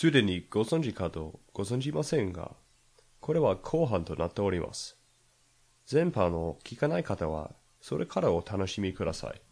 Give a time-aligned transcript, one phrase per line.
[0.00, 2.54] すでにご存知かとご存じませんが、
[3.18, 4.96] これは後半となっております。
[5.90, 9.42] 前半を聞かない方は、それからお楽しみください。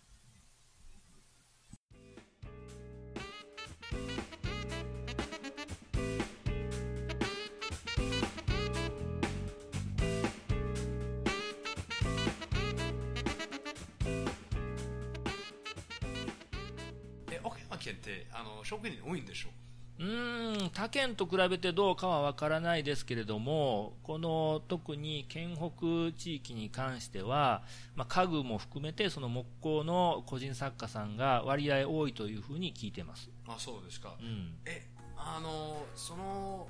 [17.33, 27.63] え岡山県ってあの職人多いんでしょうーん他県と比べてどうかは分からないですけれども、この特に県北地域に関しては、
[27.95, 33.31] まあ、家具も含めてその木工の個人作家さんが割合多いというふうに聞いてます。
[33.49, 34.55] あそうですか、うん。
[34.67, 36.69] えあのその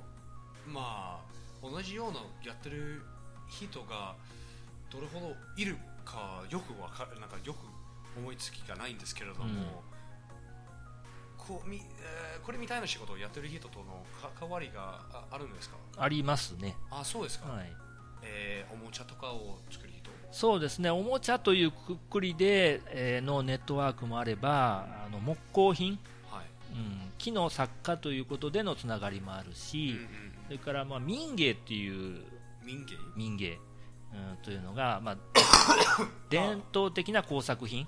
[0.65, 3.01] まあ同じようなやってる
[3.49, 4.15] 人が
[4.89, 7.57] どれほどいるかよくわかるなんかよく
[8.17, 9.96] 思いつきがないんですけれども、うん
[11.47, 14.05] こうみえーこれみたいな仕事をやってる人との
[14.39, 15.75] 関わりがああるんですか？
[15.97, 16.75] ありますね。
[16.89, 17.73] あそうですか、はい。
[18.23, 20.09] えーおもちゃとかを作る人？
[20.31, 25.97] そうですね、おもちゃというくくりで、えーのネットワークもあれば、あの木工品、
[26.29, 30.07] はい、うん、木の作家ということでのつながりもあるうんし、うん。
[30.47, 32.23] それからまあ民芸っていう
[32.63, 32.95] 民芸？
[33.15, 33.57] 民芸、
[34.13, 35.17] うん、というのが、まあ、
[36.29, 37.87] 伝統的な工作品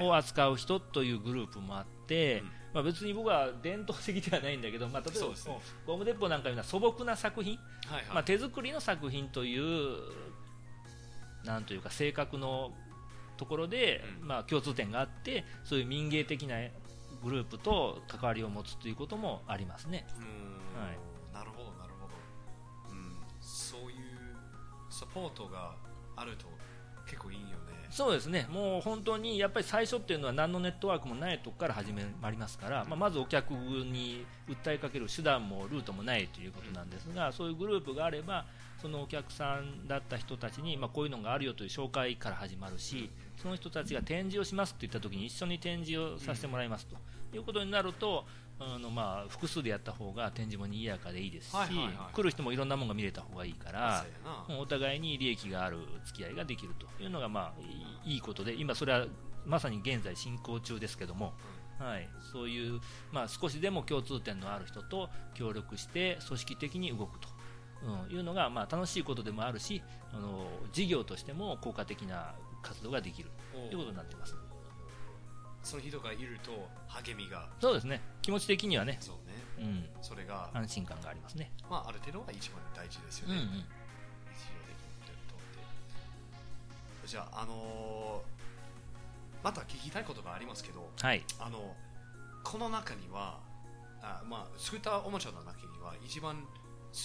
[0.00, 5.34] を扱う人というグループもあって、うんまあ、別に僕は伝統的ではないんだけど、まあ、例えばね。
[5.86, 9.96] ゴム鉄砲なんかいうのは素朴な作品、はいはい、まあ、手作りの作品という
[11.44, 12.72] なんというか性格の
[13.36, 14.28] ところで、うん。
[14.28, 16.56] まあ、共通点があってそういう民芸的な
[17.22, 20.06] グループと関わりを持つということもありますね。
[20.74, 21.34] はい。
[21.34, 22.14] なるほどなるほど、
[22.90, 23.98] うん、そういう
[24.90, 25.74] サポートが
[26.16, 26.46] あると
[27.92, 38.46] そうですね、もう本当にやっぱり最初っていうのは何のネットワークもないところから始まりますから、まあ、まずお客に訴えかける手段もルートもないということなんですが、そういうグループがあれば、
[38.80, 46.96] そのお客さんだった人たちに、まあ、こういうのがあるよという紹介から始まるし、その人たちが展示をしますと言ったときに一緒に展示をさせてもらいますと。
[47.34, 48.24] いうことになると、
[48.74, 54.04] あのまあ複数でやった方が展示も賑やかでいいですし、はいはいはい来る人もいろんなものが見れた方がいいから
[54.60, 57.60] お互いに利益がある付き合いができるというのが、まあ、
[58.04, 59.06] いいことで今、それは
[59.46, 61.32] まさに現在進行中ですけども、
[61.78, 62.80] はい、そういう、
[63.12, 67.28] まあ、少しでも共通点のある人と協力して組織的に動くと。
[67.84, 73.30] うん、いうのが、まあ、楽しいことでもあるしあの事業としても効果的な活動ができる。
[73.52, 74.36] おということになっています
[75.62, 77.48] その人がいると励みが。
[77.60, 78.00] そうですね。
[78.22, 79.32] 気持ち的にはね、そうね。
[79.58, 81.52] うん、それが、安心感がありますね。
[81.70, 83.46] まあ、ある程度が一番大事ですよね、うんうん。
[83.46, 83.64] 日常的に
[85.28, 85.38] とっ
[87.02, 88.32] てじゃあ、あのー
[89.44, 91.24] また聞きたいことがありますけどはい。
[91.40, 91.74] あの
[92.44, 93.40] この中には
[94.00, 96.46] あ、まあ、作ったおもちゃの中には一番好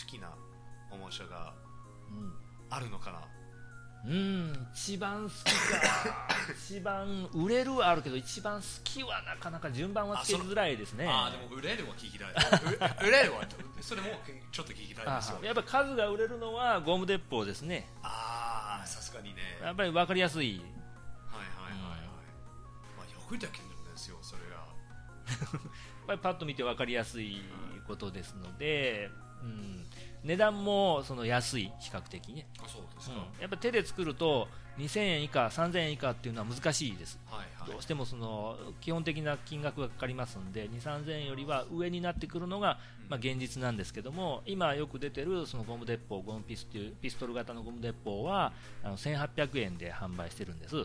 [0.08, 0.30] きな
[0.92, 1.54] おもちゃが
[2.70, 3.18] あるのかな？
[3.18, 3.24] うん
[4.74, 6.28] 一番好きか。
[6.68, 11.06] 一番売れるはあるけど一番好きはなかなか順番はつけづらいですね。
[11.08, 12.30] あでも売れるは聞きたい。
[13.04, 13.42] 売売れるは
[13.82, 14.08] それも
[14.52, 15.16] ちょっと聞きたい。
[15.16, 17.88] ですよあやっぱり数が売れるのはゴム鉄砲ですね。
[18.04, 19.42] ああさすがにね。
[19.62, 20.58] やっぱり分かりやすい。
[20.58, 22.02] はいはいはいはい、
[22.98, 24.56] まあ、よくできるんですよそれが。
[25.28, 27.42] やっぱりパッと見て分かりやすい
[27.88, 29.10] ことですので、
[29.42, 29.86] うん、
[30.24, 34.48] 値段もその安い比較的ね、あそうですか、うん、やっぱり手で作ると
[34.78, 37.20] 2000円以下3000円以下っていうのは難しいです。
[37.26, 37.72] はいはい。
[37.72, 42.78] どうしてもその基本的な金額がかかりますので2、3000円よりは上になってくるのが、
[43.10, 48.54] まあ、現実なんですけども今よく出てるそのゴム鉄砲ゴムピスっていうピストル型のゴム鉄砲は
[48.84, 50.76] あの1800円で販売してるんです。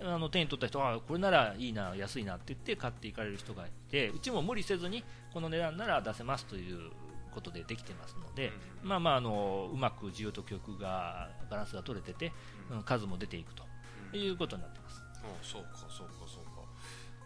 [0.00, 6.90] あの手に取った人はあこれならいいな安いなって言って買っていかれる人がいてうちも無理せずにこの値段なら出せますという
[7.38, 8.50] ことでできてますので、
[8.82, 12.32] まあまああのうまく需要と供給がバランスが取れてて、
[12.70, 12.82] うん。
[12.82, 13.62] 数も出ていくと
[14.16, 15.00] いうことになってます。
[15.22, 16.50] あそうかそうかそうか。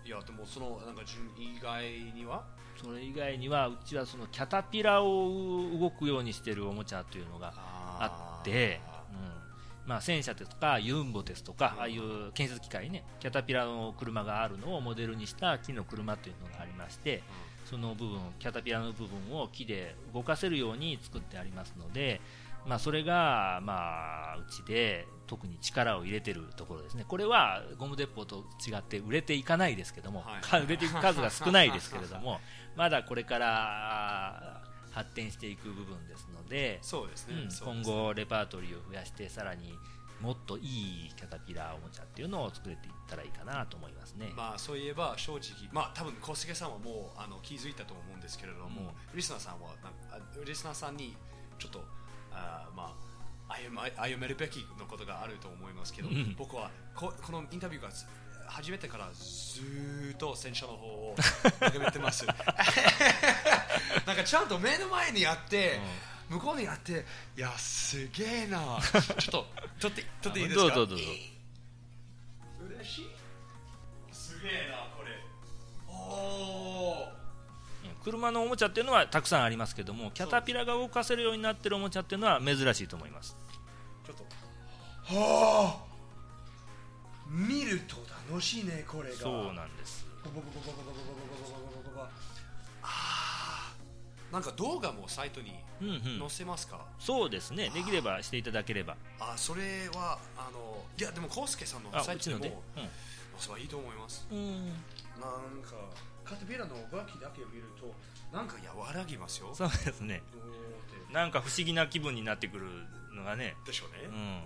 [0.04, 2.44] いやでもそのなんか順以外には？
[2.76, 8.80] それ以外にはうちはそのキャタピラを動くようにしているおもちゃというのがあって、
[9.12, 9.14] う
[9.86, 9.88] ん。
[9.88, 11.80] まあ、戦車ですとかユンボですとか、うん。
[11.80, 17.22] ああいう建設機械ねキャタピラの車があるのをモデルにした木の車というのがありまして
[17.64, 22.20] その部分キャタピラの部分を木で動かせるように作ってありますので、
[22.66, 27.04] まあ、それが、まあ、うちで特に力を入れてるところですね。
[27.06, 30.42] これはゴム鉄砲と違って売れていかないですけども、はい。
[30.42, 32.40] か売れていく数が少ないですけれども
[32.76, 37.92] まだこれから発展していく部分ですので、そうですね、うんそうですね。
[37.94, 39.74] 今後レパートリーを増やしてさらに
[40.22, 44.32] もっといいキャタピラーおもちゃっていうのを作れていったらいいかなと思いますね。
[44.36, 45.42] まあそういえば正直、
[45.72, 51.16] まあ多分小菅さんはもうあの気づいたと思うんですけれども、リスナーさんはなんかリスナーさんに
[51.58, 51.84] ちょっと
[52.30, 53.12] あーまあ
[54.00, 56.34] 歩めるべきのことがあると思いますけど、うん。
[56.38, 58.06] 僕はここのインタビューがず
[58.46, 61.14] 始めてからずーっと戦車の方を
[61.60, 62.24] 眺めてます。
[64.06, 65.80] なんかちゃんと目の前にあって、
[66.28, 67.04] 向こうにあって
[67.36, 68.78] いやすげえな。
[69.18, 69.46] ちょっと
[69.82, 70.74] 取って取っていいですか？
[70.74, 71.04] どうぞどうぞ。
[72.80, 73.06] 嬉しい。
[74.12, 75.10] すげえなこれ。
[75.88, 77.22] おー。
[78.04, 83.36] 車のおもちゃっていうのはたくさんありますけどもキャタピラが動かせるようになってるおもちゃっていうのは珍しいと思います。
[84.06, 84.24] ちょっと
[85.20, 85.92] はあ。
[87.28, 87.96] 見ると
[88.30, 89.16] 楽しいねこれが。
[89.16, 90.06] そうなんです
[94.32, 96.18] なんか動画もサイトにうんうん。
[96.18, 97.70] 載せますか、そうですね。
[97.74, 98.96] できればしていただければ。
[99.20, 102.88] あそれはあのいやでも康介さんのあサイトでもうちので、載
[103.38, 104.26] せばいいと思います。
[104.30, 104.66] うん、うん
[105.20, 105.76] なんか
[106.24, 107.92] カテピラの動きだけを見ると
[108.32, 109.50] なんか和らぎますよ。
[109.52, 110.22] そうですね。
[111.12, 112.66] なんか不思議な気分になってくる
[113.12, 114.42] のがね、でしょうね、うん、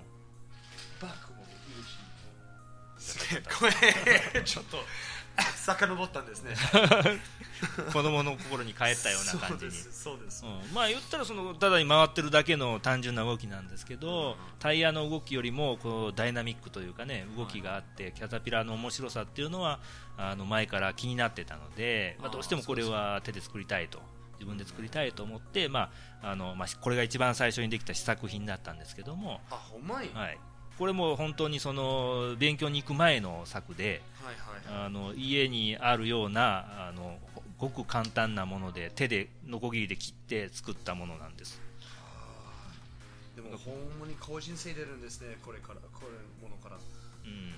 [1.00, 3.18] バックもできるし。
[3.18, 3.42] すげえ。
[3.42, 3.66] こ
[4.34, 4.78] れちょっと
[5.66, 6.54] 遡ったんですね。
[7.92, 9.72] 子供の心に帰ったような感じに。
[9.72, 19.80] そうですそうです、うん、まあ言ったらそのただに回ってるだけの単純な動きなんですけど、うんタイヤの動きよりもこうダイナミックというかね動きがあって、キャタピラーの面白さっていうのは
[20.16, 24.02] あの前から気になってたので、まあ、どうしてもこれは手で作りたいと。
[24.38, 25.90] 自分で作りたいと思って、ま
[26.20, 30.38] ああのまあ、これが一番最初にできた試作品だったんですけども、あほんまに、はい、
[30.78, 34.87] これも本当にその勉強に行く前の作ではいはいはい。
[34.87, 37.19] あの家にあるようなあの
[37.58, 41.61] ごく簡単なもので手でノコギリで切って作ったものなんです。
[43.34, 46.76] でもほんまに個人性出るんですねこれからこれものから。
[46.76, 47.55] うん。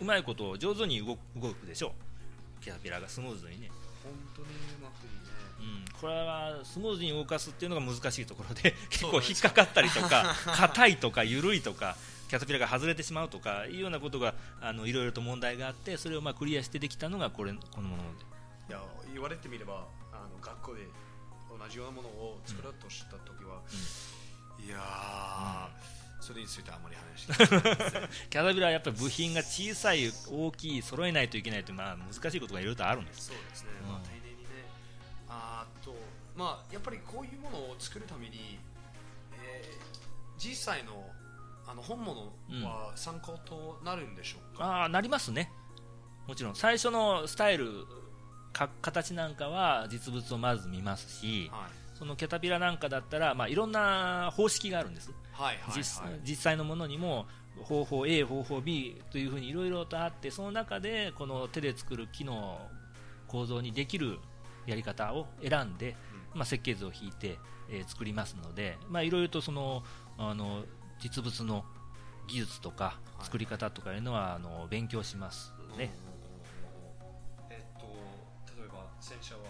[0.00, 1.88] うまいこと上手に動く動くでしょ。
[1.88, 3.70] うキャタピラーがスムーズにね、
[4.02, 4.50] 本当にう
[4.82, 5.20] まくいいね。
[5.26, 5.39] うん、
[6.00, 11.96] これはスムーズに動かすっていうのが難しいところで 結構引っかかったりとか 硬いとか緩いとか
[12.28, 18.24] キャタピラーが外れてしまうとかいうようなことがあのいろいろと問題があってそれをまあクリアしてできたのがこれこのもので。
[18.68, 18.80] いや
[19.12, 20.86] 言われてみればあの学校で
[21.50, 23.60] 同じようなものを作ろうとした時は、
[24.64, 28.08] いやー、それについてあんまり話してない。
[28.30, 33.26] キャタピラーはやっぱり部品が小さい大きい揃えないといけないという、まあ、難しいことがいろいろとあるんです。
[33.26, 33.88] そうですね、うん。
[33.88, 34.00] ま
[35.30, 35.94] あ、と
[36.36, 38.58] まあやっぱりこういうものを作るために、
[39.42, 39.90] えー
[40.40, 40.92] 実際の
[41.66, 42.32] あの本物
[42.64, 45.52] は参考となるんでしょうか、ああなりますね。
[46.26, 46.56] もちろん。
[46.56, 47.84] 最初のスタイル
[48.52, 51.70] か形なんかは実物をまず見ますしはい。
[51.94, 56.20] そのキャタピラなんかだったら、まあ、いろんな方式があるんです、はいはい実はい。
[56.24, 57.26] 実際のものにも
[57.62, 62.58] 方法 A 方法 B というふうにいろいろとあってその中でこの手で作る機能
[63.28, 64.18] 構造にできる
[64.66, 65.96] やり方を選んで、
[66.34, 69.82] まあ、設計図を引いて、えー作りますのでまあいろいろとその
[70.18, 70.64] あの
[71.00, 71.64] 実物の
[72.28, 73.24] 技術とかはい。
[73.24, 75.90] 作り方とかいうのはあの勉強しますね、
[77.50, 77.86] えっと
[78.60, 79.40] 例えば戦車は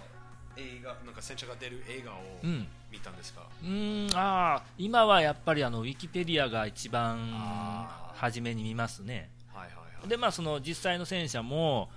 [0.57, 2.67] 映画なんか戦車が出る映画をうん。
[2.91, 9.31] 見たんですか、うーんあー今はやっぱりあのウィキペディアが一番初めに見ますね。
[9.55, 10.09] はいはいはい。
[10.09, 11.89] でまあその実際の戦車も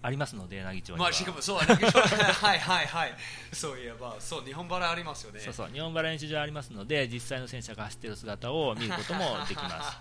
[0.00, 3.14] ありますので奈義町には、まあしかもそうはいはいはい。
[3.52, 5.40] そういえばそう日本バラありますよね。
[5.40, 9.98] そうそう日本バラ練習場ありますので実際の戦車が走っている姿を見ることも できます、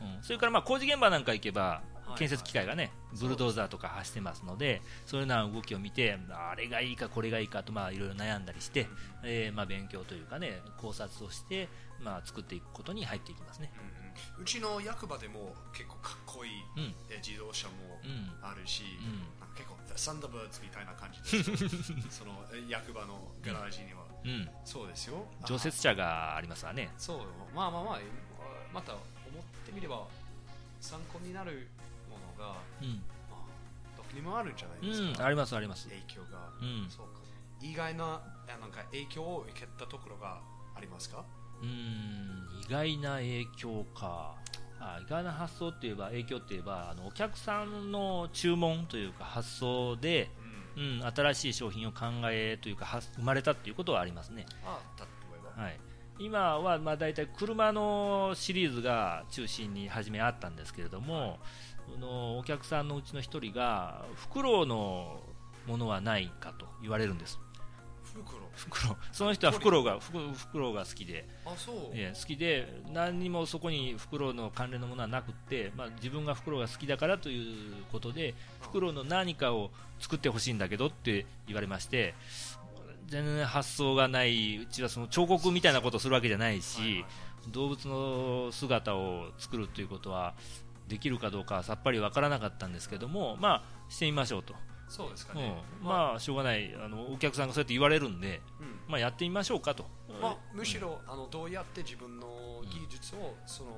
[0.00, 1.82] うん、それからまあ工事現場なんか行けば
[2.14, 8.88] い建設機械がね、ブルドーザーとか走ってますのでそういうような動きを見てあれがいいかこれがいいかとまあいろいろ悩んだりして、
[9.22, 11.68] えーまあ勉強というかね考察をして
[12.00, 13.72] まあ作っていくことに入っていきますね。
[13.94, 13.99] うん
[14.38, 17.74] うちの役場でも結構かっこいい、うんえ自動車も
[18.04, 19.20] うんあるし、うん。
[19.40, 21.78] なんか結構サンダーバーズみたいな感じです
[22.20, 24.48] そのえ役場のガラージには、うん。
[24.64, 25.26] そうですよ。
[25.44, 26.92] 除雪車がありますわね。
[26.98, 27.18] そう。
[27.54, 28.00] まあまあまあ
[28.72, 30.06] また思ってみれば
[30.80, 31.68] 参考になる
[32.08, 35.88] ものが、うん、まあ、どこにもあるんじゃないですか、うん、ありますあります。
[35.88, 36.88] 影響が、うん。
[36.90, 37.20] そうか。
[37.60, 40.40] 意外なあなんか影響を受けたところが
[40.74, 41.24] ありますか？
[41.62, 44.34] うーん意外な影響か。
[44.82, 50.50] あ意外な発想って言えば影響って言えばあのお客さんの注文というか発想で、うん。
[50.76, 55.04] うん、新しい商品を考えというか発生まれたっていうことはありますね、あ例
[55.36, 55.80] えば、はい、
[56.20, 61.38] 今はまあ大体車のシリーズが中心に初めあったんですけれども、
[61.92, 65.20] このお客さんのうちの一人がフクロウの
[65.66, 67.40] ものはないかと言われるんです
[68.14, 68.50] 袋。
[68.54, 68.96] 袋。
[69.12, 70.32] その人は袋が袋。
[70.32, 71.28] 袋が好きで。
[71.44, 71.96] あそう。
[71.96, 82.14] いや好きで何にもそこに袋の関連のものはなくって、まあ、自分が袋が好きだからということで袋の何かを作ってほしいんだけどって言われまして
[83.06, 87.08] 全然発想がないうちはその彫刻みたいなことをするわけじゃないし、はいはいは
[87.48, 87.52] い。
[87.52, 90.34] 動物の姿を作るということは
[90.88, 94.54] できるかどうかはさっぱりわからなかったんですけども、まあ、してみましょうと、
[94.90, 95.40] そうですかうん。
[95.40, 96.74] ね、まあしょうがない。
[96.74, 98.80] あのお客さんがそうやって言われるんで、うん。
[98.88, 99.86] まあ、やってみましょうかと、
[100.20, 102.26] まあ、むしろ、あのどうやって自分の
[102.64, 103.70] 技術をその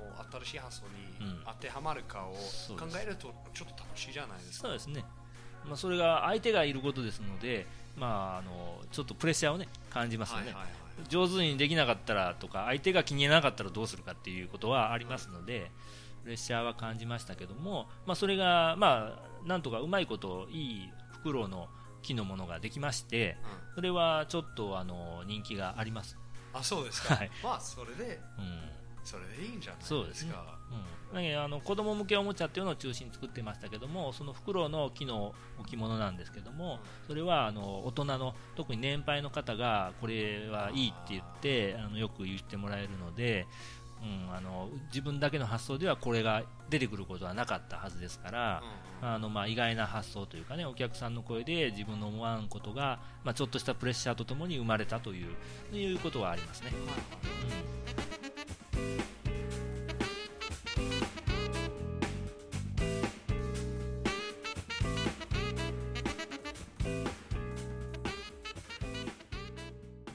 [0.42, 0.85] 新しい発想
[1.21, 1.42] にうん。
[1.45, 2.33] 当てはまるかを
[2.76, 4.69] 考えるとちょっと楽しいじゃないですか。
[4.69, 5.04] そうですね、
[5.66, 7.66] まあ、それが相手がいることですので、
[7.97, 15.71] まあ、あのちょっとプレッシャーを、ね、感じますよね、はいはいはい上手にできなかったらとか相手が気に入らなかったらどうするかっていうことはありますので
[16.23, 20.90] プレッシャーは感じましたけども、まあ、それが、まあ、なんとかうまいこといい
[21.23, 21.69] フクロウの
[22.02, 23.37] 木のものができまして
[23.71, 23.75] うん。
[23.76, 26.19] それはちょっとあの人気があります、
[26.52, 27.31] あそうですか、はい。
[27.43, 28.73] まあそれでうん。
[29.05, 29.97] それでいいんじゃないですか。
[29.97, 30.33] そうですね。
[31.12, 43.47] うん、だあの子供向けおもちゃっていうのを中心に作ってましたけどもそのフクロウの木の置物なんですけどもそれはあの大人の特に年配の方がこれはいいって言ってあのよく言ってもらえるので、
[44.02, 48.62] うん、あの自分だけの発想ではこれが出てくることはなかったはずですから、
[49.00, 49.14] うんうん。
[49.14, 56.73] あのまあ、意外な発想というかねお客さんの声で自分の思わんことが、まあ、ちょっとしたプレッシャーとともに生まれたといういうことはありますね。
[56.73, 56.76] う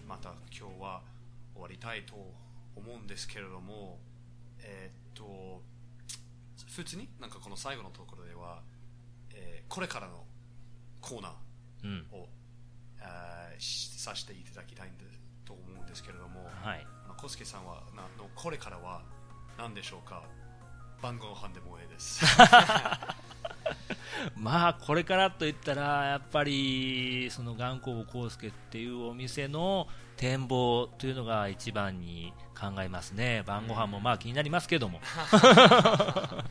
[0.03, 0.07] ん。
[0.07, 1.01] また今日は
[1.53, 2.46] 終わりたいと
[2.77, 3.99] 思うんですけれども
[4.59, 5.61] えーっと
[6.75, 8.61] 普通になんかこの最後のところでは、
[9.33, 10.23] えーこれからの
[11.01, 11.31] コーナー
[11.83, 12.07] うん。
[12.11, 12.27] を、
[13.01, 15.05] えーしさせていただきたいんで
[15.45, 16.85] と思うんですけれども、はい。
[17.05, 19.01] あの小助さんはなのこれからは
[19.57, 20.23] 何でしょうか？
[21.01, 22.23] 番号班でもええです
[24.35, 33.43] まあこれからといったらやっぱりその頑固康介っていうお店の展望というのが一番に考えますね。
[33.45, 34.99] 晩ご飯もまあ気になりますけども。
[35.31, 36.41] 確か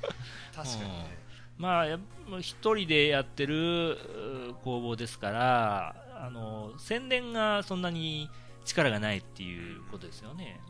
[0.74, 1.18] にね、
[1.58, 3.98] まあやっぱ一人でやってる
[4.50, 8.30] う工房ですからあの宣伝がそんなに
[8.64, 10.60] 力がないっていうことですよね。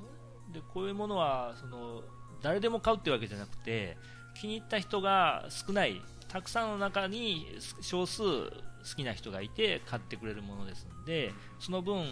[0.53, 2.03] でこういうものはその
[2.43, 3.97] 誰でも買うってわけじゃなくて
[4.35, 7.47] 気に入った人が少ないたくさんの中に
[7.81, 8.51] 少数好
[8.97, 12.05] きな人がいて買ってくれるものですのでその分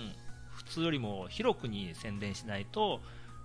[0.55, 3.01] 普通よりも広くに宣伝しないと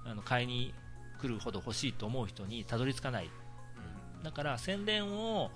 [0.05, 0.73] あの買いに
[1.21, 3.29] 来るほど欲しいと思う人にたどり着かない。
[4.23, 5.51] だから宣伝を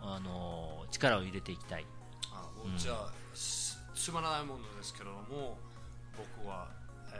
[0.00, 1.86] あの力を入れていきたい。
[2.32, 5.58] あうんじゃあすつまらないものですけれども
[6.16, 6.68] 僕は、
[7.12, 7.16] え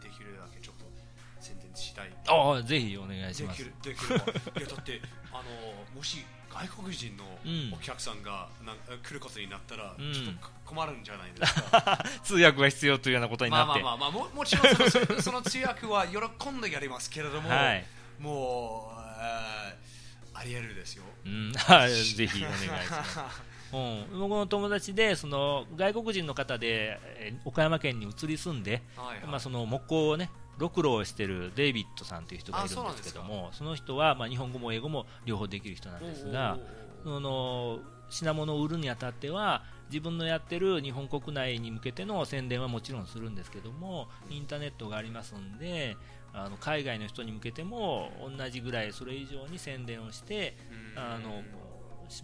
[0.00, 0.84] ーできるだけちょっと
[1.40, 2.10] 宣伝したい。
[2.28, 3.64] ああぜひお願いします。
[3.64, 5.00] できるできればいやだって
[5.32, 7.74] あのもし外国人のうん。
[7.74, 10.12] お客さんがなん来ることになったら、うん。
[10.12, 12.04] ちょっと困るんじゃないですか。
[12.24, 13.82] 通訳が必要というようなことにまあなって。
[13.82, 17.84] まあまあまあももちろんその その通訳は喜んでやりますけれども、はい、
[18.18, 19.86] もう、えー
[20.38, 21.04] ありえるですよ。
[21.24, 23.20] うん、はいぜひお願いします、
[23.72, 29.26] うん、僕の友達でその外国人の方でえー岡山県に移り住んで、はいはい。
[29.26, 36.58] まあ、その木工をねろくろをしてるデイビッドさんという人がいるんですけどもその人は、まあ、日本語も英語も両方できる人なんですが
[37.04, 45.96] その品物を売るにあたっては自分のやってる日本国内に向けての宣伝はもちろんするんですけどもインターネットがありますんで
[46.32, 50.56] あの海外の人に向けても同じぐらいそれ以上に宣伝をして
[50.94, 51.02] うん。
[51.02, 51.42] あの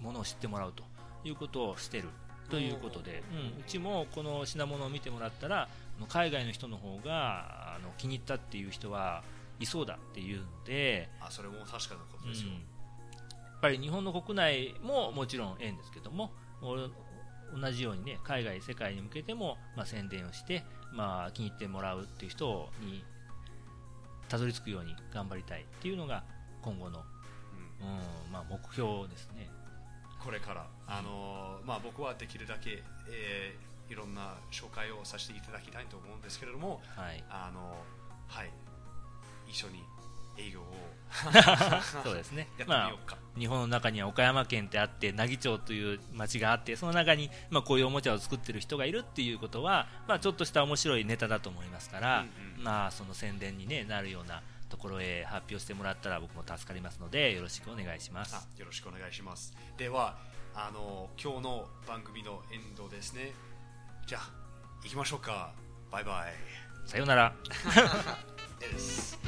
[0.01, 0.85] ものを知ってもらうと。
[1.25, 2.09] いうことをしてる。
[2.51, 5.69] ということで、うん、うちもこの品物を見てもらったら
[6.09, 9.23] 海外の人の方があの気に入ったっていう人は
[9.61, 16.77] いそうだっていうんで、あそれも確かなことうんですよ、やっぱり日本の国内ももちろんええんですけどもお
[17.59, 23.05] 同じようにね海外世界に向けても、まあ、宣伝をして、まあ、気に入ってもらうっていう人に
[24.29, 26.25] たどり着くように頑張りたいっていうのが
[26.63, 27.03] 今後の、
[27.81, 27.89] うん。
[27.89, 29.51] うんまあ、目標ですね。
[30.25, 38.51] これから、あのーまあ、僕はできるだけ、えーいろんな紹介をさせていただきたいと思うんですけれども、はい、あのーはい、
[39.47, 39.83] 一緒に
[40.39, 40.65] 営業を。
[42.03, 42.49] そうですね。
[42.67, 42.97] まあ
[43.39, 52.65] 日本の中には岡山県ってあって奈義町という町があってその中に、まあ、こういうおもちゃを作ってる人がいるっていうことは、まあ、ちょっとした面白いネタだと思いますから、うんうん。
[52.65, 58.35] まあ、その宣伝に、ね、なるようなところへ発表してもらったら僕も助かりますのでよろしくお願いします。
[58.35, 59.55] あよろしくお願いします。
[59.77, 60.17] では
[60.55, 63.33] あのー今日の番組のエンドですね
[64.07, 64.31] じゃあ
[64.83, 65.53] 行きましょうか。
[65.91, 66.89] バイバイ。
[66.89, 67.33] さようなら。
[68.59, 69.19] です。